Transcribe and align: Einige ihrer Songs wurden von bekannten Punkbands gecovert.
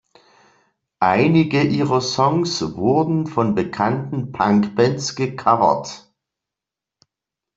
Einige 1.03 1.61
ihrer 1.61 2.01
Songs 2.01 2.73
wurden 2.75 3.27
von 3.27 3.53
bekannten 3.53 4.31
Punkbands 4.31 5.13
gecovert. 5.15 6.11